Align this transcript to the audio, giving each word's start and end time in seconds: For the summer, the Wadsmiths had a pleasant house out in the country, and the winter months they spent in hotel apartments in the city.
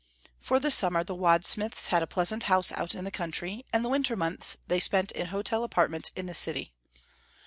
For 0.39 0.59
the 0.59 0.71
summer, 0.71 1.03
the 1.03 1.15
Wadsmiths 1.15 1.89
had 1.89 2.01
a 2.01 2.07
pleasant 2.07 2.45
house 2.45 2.71
out 2.71 2.95
in 2.95 3.03
the 3.05 3.11
country, 3.11 3.67
and 3.71 3.85
the 3.85 3.89
winter 3.89 4.15
months 4.15 4.57
they 4.67 4.79
spent 4.79 5.11
in 5.11 5.27
hotel 5.27 5.63
apartments 5.63 6.09
in 6.15 6.25
the 6.25 6.33
city. 6.33 6.73